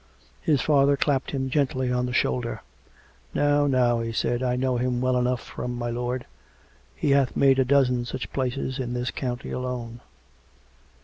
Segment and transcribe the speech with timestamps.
[0.41, 2.63] His father clapped him gently on the shoulder."
[3.35, 6.25] Now, now!" he said." I know him well enough, from my lord.
[6.95, 9.99] He hath made a dozen such places in this county alone."